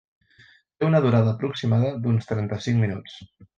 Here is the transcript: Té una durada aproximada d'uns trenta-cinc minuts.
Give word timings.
Té 0.79 0.87
una 0.87 1.01
durada 1.03 1.29
aproximada 1.35 1.93
d'uns 2.07 2.33
trenta-cinc 2.33 2.85
minuts. 2.87 3.23